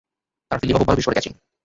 [0.49, 1.33] তাঁর ফিল্ডিংও খুব ভালো, বিশেষ করে ক্যাচিং।